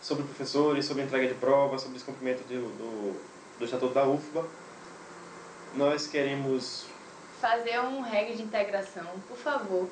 sobre 0.02 0.24
professores, 0.24 0.84
sobre 0.84 1.02
entrega 1.02 1.26
de 1.28 1.34
provas, 1.34 1.80
sobre 1.82 1.96
descumprimento 1.96 2.42
do, 2.44 2.68
do, 2.76 3.20
do 3.58 3.64
estatuto 3.64 3.94
da 3.94 4.04
UFBA. 4.06 4.44
Nós 5.76 6.06
queremos 6.06 6.86
Fazer 7.40 7.78
um 7.80 8.00
reggae 8.00 8.36
de 8.36 8.42
integração, 8.42 9.04
por 9.28 9.36
favor, 9.36 9.88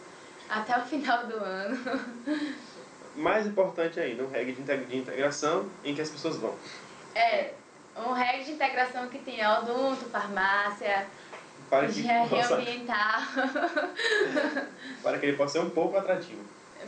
até 0.48 0.78
o 0.78 0.82
final 0.86 1.26
do 1.26 1.36
ano. 1.36 1.78
mais 3.14 3.46
importante 3.46 4.00
ainda, 4.00 4.22
um 4.22 4.30
reggae 4.30 4.52
de 4.52 4.62
integ- 4.62 4.86
de 4.86 4.96
integração 4.96 5.68
em 5.84 5.94
que 5.94 6.00
as 6.00 6.08
pessoas 6.08 6.36
vão. 6.36 6.54
É, 7.14 7.52
um 7.96 8.12
reggae 8.12 8.44
de 8.44 8.52
integração 8.52 9.06
que 9.08 9.18
tenha 9.18 9.58
odonto, 9.58 10.06
farmácia, 10.06 11.06
Para 11.68 11.86
que, 11.88 12.00
engenharia 12.00 12.28
possa, 12.28 12.54
ambiental, 12.54 13.20
para 15.02 15.18
que 15.18 15.26
ele 15.26 15.36
possa 15.36 15.52
ser 15.54 15.58
um 15.66 15.70
pouco 15.70 15.98
atrativo. 15.98 16.40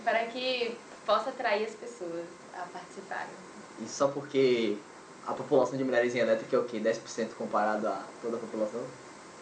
para 0.03 0.25
que 0.27 0.79
possa 1.05 1.29
atrair 1.29 1.67
as 1.67 1.75
pessoas 1.75 2.25
a 2.55 2.61
participarem. 2.73 3.35
Isso 3.81 3.97
só 3.97 4.09
porque 4.09 4.79
a 5.27 5.33
população 5.33 5.77
de 5.77 5.85
mulheres 5.85 6.15
em 6.15 6.19
elétrica 6.19 6.57
é 6.57 6.59
o 6.59 6.65
quê? 6.65 6.79
10% 6.79 7.35
comparado 7.39 7.87
a 7.87 8.03
toda 8.21 8.37
a 8.37 8.41
população? 8.41 8.81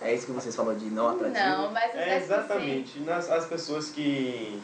É 0.00 0.12
isso 0.12 0.26
que 0.26 0.32
vocês 0.32 0.54
falam 0.54 0.76
de 0.76 0.86
não 0.86 1.10
atrativo? 1.10 1.44
Não, 1.44 1.70
mas 1.70 1.90
os 1.94 2.00
10%, 2.00 2.02
É 2.02 2.16
exatamente 2.16 3.00
nas, 3.00 3.30
as 3.30 3.46
pessoas 3.46 3.88
que 3.90 4.60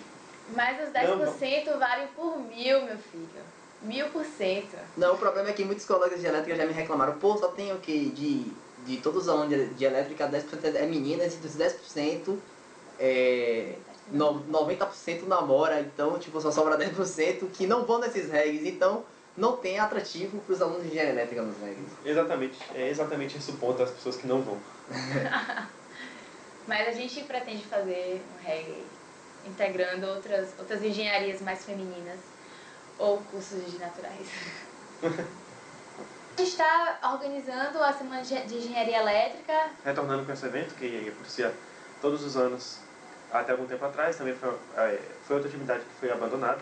mas 0.55 0.83
os 0.83 0.93
10% 0.93 1.79
valem 1.79 2.07
por 2.09 2.39
mil, 2.39 2.83
meu 2.83 2.97
filho. 2.99 3.29
Mil 3.83 4.09
por 4.09 4.25
cento. 4.25 4.77
Não, 4.97 5.15
o 5.15 5.19
problema 5.19 5.51
é 5.51 5.53
que 5.53 5.65
muitos 5.65 5.85
colegas 5.85 6.21
de 6.21 6.27
elétrica 6.27 6.57
já 6.57 6.67
me 6.67 6.73
reclamaram, 6.73 7.19
pô, 7.19 7.37
só 7.37 7.49
tem 7.49 7.73
o 7.73 7.79
quê? 7.79 8.11
De, 8.15 8.51
de 8.85 8.97
todos 9.01 9.25
os 9.25 9.29
alunos 9.29 9.51
de, 9.51 9.67
de 9.75 9.85
elétrica, 9.85 10.29
10% 10.29 10.75
é 10.75 10.87
meninas 10.87 11.35
e 11.35 11.37
dos 11.37 11.57
10% 11.57 12.37
é, 12.99 13.75
no, 14.11 14.43
90% 14.45 15.27
namora, 15.27 15.81
então 15.81 16.19
tipo, 16.19 16.41
só 16.41 16.51
sobra 16.51 16.77
10% 16.79 17.51
que 17.53 17.67
não 17.67 17.85
vão 17.85 18.01
nesses 18.01 18.31
regs, 18.31 18.65
então 18.65 19.05
não 19.38 19.57
tem 19.57 19.78
atrativo 19.78 20.38
para 20.40 20.52
os 20.52 20.61
alunos 20.61 20.83
de 20.83 20.88
engenharia 20.88 21.12
elétrica 21.12 21.42
nos 21.42 21.57
regs. 21.59 21.92
Exatamente, 22.04 22.59
é 22.75 22.88
exatamente 22.88 23.38
esse 23.38 23.52
o 23.52 23.57
ponto 23.57 23.78
das 23.78 23.90
pessoas 23.90 24.16
que 24.16 24.26
não 24.26 24.42
vão. 24.42 24.59
Mas 26.66 26.88
a 26.88 26.90
gente 26.90 27.23
pretende 27.23 27.64
fazer 27.64 28.21
um 28.35 28.45
reggae 28.45 28.85
integrando 29.47 30.07
outras, 30.09 30.50
outras 30.59 30.83
engenharias 30.83 31.40
mais 31.40 31.64
femininas 31.64 32.18
ou 32.99 33.18
cursos 33.30 33.64
de 33.71 33.78
naturais. 33.78 34.28
a 35.02 36.40
gente 36.40 36.50
está 36.50 36.99
organizando 37.14 37.80
a 37.83 37.92
Semana 37.92 38.23
de 38.23 38.42
de 38.42 38.57
Engenharia 38.57 38.99
Elétrica. 38.99 39.71
Retornando 39.85 40.26
com 40.26 40.33
esse 40.33 40.45
evento, 40.45 40.75
que 40.75 41.09
acontecia 41.09 41.54
todos 42.02 42.25
os 42.25 42.37
anos 42.37 42.80
até 43.30 43.52
algum 43.52 43.66
tempo 43.66 43.85
atrás, 43.85 44.16
também 44.16 44.35
foi, 44.35 44.52
é, 44.76 44.99
foi 45.23 45.37
outra 45.37 45.49
atividade 45.49 45.85
que 45.85 46.00
foi 46.00 46.11
abandonada. 46.11 46.61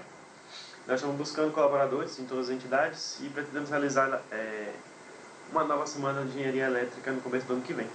Nós 0.87 1.01
estamos 1.01 1.17
buscando 1.17 1.53
colaboradores 1.53 2.17
em 2.21 2.27
todas 2.27 2.49
as 2.49 2.55
entidades 2.55 3.19
e 3.21 3.29
pretendemos 3.29 3.71
realizar 3.71 4.23
é, 4.31 4.73
uma 5.51 5.65
nova 5.65 5.85
semana 5.85 6.23
de 6.23 6.29
engenharia 6.29 6.67
elétrica 6.67 7.11
no 7.11 7.21
começo 7.21 7.45
do 7.47 7.55
ano 7.55 7.63
que 7.63 7.73
vem. 7.73 7.89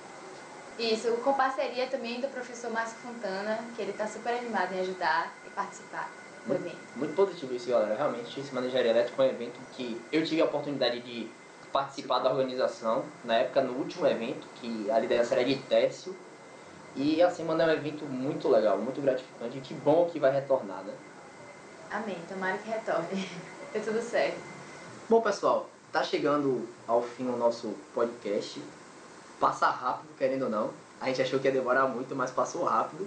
Isso, 0.78 1.10
com 1.24 1.34
parceria 1.34 1.88
também 1.88 2.20
do 2.20 2.28
professor 2.28 2.70
Márcio 2.70 2.98
Fontana, 2.98 3.60
que 3.76 3.82
ele 3.82 3.92
está 3.92 4.06
super 4.08 4.34
animado 4.34 4.74
em 4.74 4.82
ajudar 4.82 5.34
e 5.48 5.50
participar 5.52 6.10
do 6.44 6.50
Muito, 6.50 6.66
evento. 6.66 6.78
muito 6.98 7.16
positivo 7.16 7.54
isso, 7.54 7.70
galera. 7.70 7.96
Realmente, 7.96 8.44
Semana 8.44 8.68
de 8.68 8.74
Engenharia 8.74 8.92
Elétrica 8.92 9.24
é 9.24 9.26
um 9.26 9.30
evento 9.30 9.60
que 9.72 10.02
eu 10.12 10.26
tive 10.26 10.42
a 10.42 10.46
oportunidade 10.46 11.00
de 11.00 11.32
participar 11.72 12.20
da 12.20 12.30
organização, 12.30 13.06
na 13.24 13.36
época, 13.36 13.62
no 13.62 13.74
último 13.74 14.06
evento, 14.06 14.46
que 14.56 14.92
a 14.92 15.00
liderança 15.00 15.36
era 15.36 15.46
de 15.46 15.56
Técio. 15.56 16.14
E 16.94 17.22
a 17.22 17.30
semana 17.30 17.64
é 17.64 17.68
um 17.68 17.72
evento 17.72 18.04
muito 18.04 18.50
legal, 18.50 18.78
muito 18.78 19.00
gratificante. 19.02 19.60
E 19.60 19.62
que 19.62 19.74
bom 19.74 20.10
que 20.12 20.20
vai 20.20 20.32
retornar, 20.32 20.84
né? 20.84 20.94
Amém, 21.92 22.18
tomara 22.26 22.58
que 22.58 22.70
retorne. 22.70 23.30
Dê 23.74 23.80
tudo 23.84 24.02
certo. 24.02 24.40
Bom, 25.10 25.22
pessoal, 25.22 25.70
tá 25.92 26.02
chegando 26.02 26.66
ao 26.88 27.04
fim 27.04 27.28
o 27.28 27.36
nosso 27.36 27.76
podcast. 27.94 28.64
Passa 29.42 29.68
rápido, 29.68 30.08
querendo 30.18 30.44
ou 30.44 30.50
não. 30.50 30.72
A 31.02 31.08
gente 31.08 31.22
achou 31.22 31.38
que 31.38 31.48
ia 31.48 31.52
demorar 31.52 31.88
muito, 31.88 32.16
mas 32.16 32.32
passou 32.32 32.64
rápido. 32.64 33.06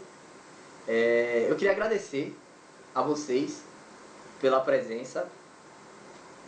É, 0.86 1.46
eu 1.48 1.56
queria 1.56 1.72
agradecer 1.72 2.38
a 2.94 3.00
vocês 3.00 3.62
pela 4.38 4.60
presença. 4.60 5.26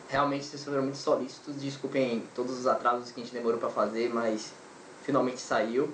Realmente 0.07 0.45
vocês 0.45 0.63
foram 0.63 0.83
muito 0.83 0.99
solícitos. 0.99 1.57
Desculpem 1.57 2.23
todos 2.35 2.59
os 2.59 2.67
atrasos 2.67 3.11
que 3.11 3.19
a 3.19 3.25
gente 3.25 3.33
demorou 3.33 3.59
para 3.59 3.71
fazer, 3.71 4.13
mas 4.13 4.53
finalmente 5.05 5.41
saiu. 5.41 5.91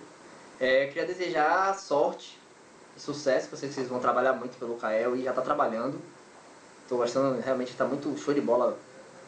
É, 0.59 0.89
queria 0.89 1.07
desejar 1.07 1.73
sorte 1.79 2.37
e 2.97 3.01
sucesso, 3.01 3.49
eu 3.53 3.57
vocês 3.57 3.87
vão 3.87 4.01
trabalhar 4.01 4.33
muito 4.33 4.59
pelo 4.59 4.75
Cael 4.77 5.15
e 5.15 5.23
já 5.23 5.33
tá 5.33 5.41
trabalhando. 5.41 6.03
Tô 6.89 6.97
gostando, 6.97 7.41
realmente 7.41 7.75
tá 7.75 7.85
muito 7.85 8.17
show 8.19 8.35
de 8.35 8.41
bola 8.41 8.77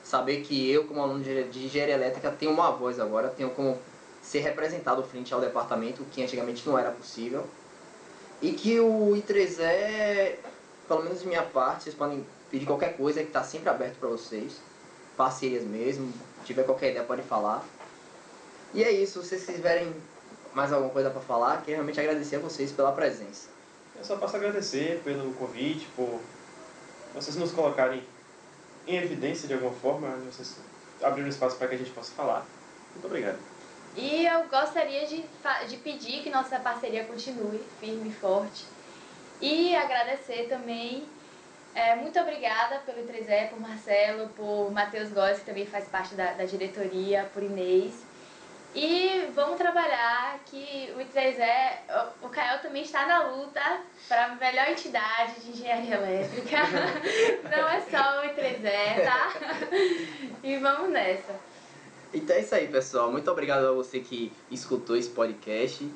saber 0.05 0.43
que 0.43 0.71
eu, 0.71 0.85
como 0.85 1.03
aluno 1.03 1.25
de 1.25 1.65
engenharia 1.65 1.95
elétrica, 1.95 2.31
tenho 2.31 2.53
uma 2.53 2.71
voz 2.71 3.01
agora, 3.01 3.29
tenho 3.29 3.51
como 3.51 3.79
ser 4.23 4.41
representado 4.41 5.03
frente 5.03 5.33
ao 5.33 5.41
departamento, 5.41 6.05
que 6.13 6.23
antigamente 6.23 6.67
não 6.69 6.79
era 6.79 6.91
possível. 6.91 7.45
E 8.43 8.53
que 8.53 8.79
o 8.79 9.13
I3E, 9.15 10.37
pelo 10.87 11.03
menos 11.03 11.21
de 11.21 11.27
minha 11.27 11.43
parte, 11.43 11.85
vocês 11.85 11.95
podem 11.95 12.25
pedir 12.51 12.67
qualquer 12.67 12.97
coisa 12.97 13.21
que 13.21 13.29
está 13.29 13.43
sempre 13.43 13.71
aberto 13.71 13.99
para 13.99 14.09
vocês. 14.11 14.61
Parcerias 15.17 15.65
mesmo, 15.65 16.13
se 16.41 16.47
tiver 16.47 16.65
qualquer 16.65 16.91
ideia 16.91 17.05
pode 17.05 17.23
falar. 17.23 17.65
E 18.75 18.83
é 18.83 18.91
isso, 18.91 19.23
se 19.23 19.29
vocês 19.29 19.47
tiverem 19.47 19.95
mais 20.53 20.73
alguma 20.73 20.91
coisa 20.91 21.09
para 21.09 21.21
falar, 21.21 21.59
queria 21.59 21.77
realmente 21.77 21.99
agradecer 21.99 22.37
a 22.37 22.41
vocês 22.41 22.73
pela 22.73 22.93
presença. 22.93 23.49
Eu 23.97 24.05
só 24.05 24.17
posso 24.17 24.37
agradecer 24.37 25.01
pelo 25.05 25.33
convite, 25.35 25.87
por 25.97 26.21
vocês 27.15 27.37
nos 27.37 27.53
colocarem 27.53 28.03
em 28.87 28.97
evidência 28.97 29.47
de 29.49 29.55
alguma 29.55 29.73
forma, 29.73 30.09
vocês 30.31 30.59
abriram 31.03 31.29
espaço 31.29 31.57
para 31.57 31.69
que 31.69 31.75
a 31.77 31.79
gente 31.79 31.91
possa 31.91 32.13
falar. 32.13 32.45
Muito 32.93 33.07
obrigado. 33.07 33.39
E 33.97 34.27
eu 34.27 34.45
gostaria 34.49 35.07
de, 35.07 35.25
de 35.69 35.77
pedir 35.79 36.23
que 36.23 36.31
nossa 36.31 36.59
parceria 36.59 37.05
continue 37.05 37.61
firme 37.81 38.09
e 38.09 38.13
forte. 38.13 38.67
E 39.41 39.75
agradecer 39.75 40.49
também. 40.49 41.05
é, 41.75 41.97
muito 41.97 42.19
obrigada 42.19 42.79
pelo 42.81 43.07
I3E, 43.07 43.51
por 43.51 43.61
Marcelo, 43.61 44.29
por 44.31 44.71
Matheus 44.73 45.11
Góes, 45.11 45.39
que 45.39 45.47
também 45.47 45.67
faz 45.67 45.87
parte 45.89 46.15
da, 46.15 46.33
da 46.33 46.45
diretoria, 46.45 47.31
por 47.33 47.43
Inês. 47.43 47.95
E 48.75 49.31
vamos 49.35 49.57
trabalhar 49.57 50.41
que 50.47 50.93
o 50.97 50.99
I3E, 50.99 51.77
o, 52.23 52.29
Cael 52.29 52.61
também 52.61 52.83
está 52.83 53.07
na 53.07 53.29
luta 53.29 53.61
para 54.09 54.27
a 54.27 54.35
melhor 54.35 54.69
entidade 54.69 55.41
de 55.41 55.51
engenharia 55.51 55.95
elétrica. 55.95 56.57
Não 57.57 57.69
é 57.69 57.81
só 57.83 58.21
o 58.21 58.25
I3E, 58.25 59.05
tá? 59.05 59.33
E 60.43 60.57
vamos 60.59 60.91
nessa. 60.91 61.35
Então 62.13 62.35
é 62.35 62.41
isso 62.41 62.55
aí, 62.55 62.67
pessoal. 62.67 63.13
Muito 63.13 63.31
obrigado 63.31 63.65
a 63.65 63.73
você 63.73 64.01
que 64.01 64.33
escutou 64.51 64.97
esse 64.97 65.11
podcast. 65.11 65.89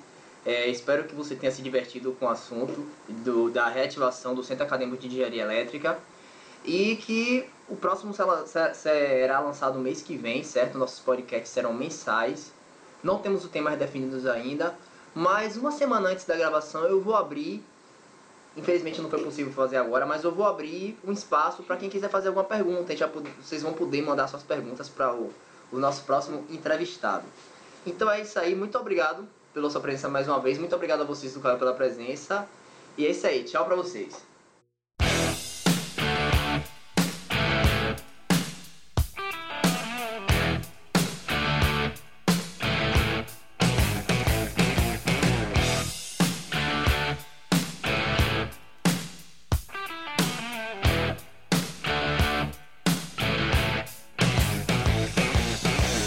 É, 0.46 0.68
espero 0.68 1.04
que 1.04 1.14
você 1.16 1.34
tenha 1.34 1.50
se 1.50 1.60
divertido 1.60 2.12
com 2.12 2.26
o 2.26 2.28
assunto 2.28 2.88
do, 3.08 3.50
da 3.50 3.68
reativação 3.68 4.36
do 4.36 4.44
Centro 4.44 4.64
Acadêmico 4.64 4.98
de 4.98 5.08
Engenharia 5.08 5.42
Elétrica 5.42 5.98
e 6.64 6.96
que 6.96 7.48
o 7.68 7.76
próximo 7.76 8.14
será, 8.14 8.72
será 8.72 9.40
lançado 9.40 9.78
mês 9.78 10.00
que 10.00 10.16
vem, 10.16 10.42
certo? 10.44 10.78
Nossos 10.78 11.00
podcasts 11.00 11.50
serão 11.50 11.74
mensais. 11.74 12.52
Não 13.02 13.18
temos 13.18 13.44
os 13.44 13.50
temas 13.50 13.78
definidos 13.78 14.26
ainda, 14.26 14.74
mas 15.14 15.56
uma 15.56 15.70
semana 15.70 16.08
antes 16.10 16.24
da 16.24 16.36
gravação 16.36 16.82
eu 16.84 17.00
vou 17.00 17.14
abrir. 17.14 17.62
Infelizmente 18.56 19.00
não 19.00 19.08
foi 19.08 19.22
possível 19.22 19.52
fazer 19.52 19.76
agora, 19.76 20.04
mas 20.04 20.24
eu 20.24 20.32
vou 20.32 20.46
abrir 20.46 20.98
um 21.04 21.12
espaço 21.12 21.62
para 21.62 21.76
quem 21.76 21.88
quiser 21.88 22.10
fazer 22.10 22.28
alguma 22.28 22.44
pergunta. 22.44 22.92
Poder- 23.08 23.32
vocês 23.40 23.62
vão 23.62 23.72
poder 23.72 24.02
mandar 24.02 24.26
suas 24.28 24.42
perguntas 24.42 24.88
para 24.88 25.12
o 25.14 25.32
o 25.70 25.78
nosso 25.78 26.02
próximo 26.04 26.46
entrevistado. 26.48 27.24
Então 27.86 28.10
é 28.10 28.22
isso 28.22 28.38
aí, 28.38 28.54
muito 28.54 28.78
obrigado 28.78 29.28
pela 29.52 29.68
sua 29.68 29.82
presença 29.82 30.08
mais 30.08 30.26
uma 30.26 30.40
vez, 30.40 30.56
muito 30.56 30.74
obrigado 30.74 31.02
a 31.02 31.04
vocês 31.04 31.34
do 31.34 31.40
canal 31.40 31.58
pela 31.58 31.74
presença. 31.74 32.48
E 32.96 33.06
é 33.06 33.10
isso 33.10 33.26
aí, 33.26 33.44
tchau 33.44 33.66
pra 33.66 33.76
vocês. 33.76 34.16